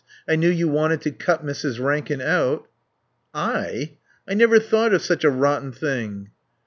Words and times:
I 0.27 0.35
knew 0.35 0.49
you 0.49 0.67
wanted 0.67 1.01
to 1.01 1.11
cut 1.11 1.45
Mrs. 1.45 1.79
Rankin 1.79 2.21
out." 2.21 2.67
"I? 3.35 3.97
I 4.27 4.33
never 4.33 4.59
thought 4.59 4.95
of 4.95 5.03
such 5.03 5.23
a 5.23 5.29
rotten 5.29 5.71
thing." 5.71 6.31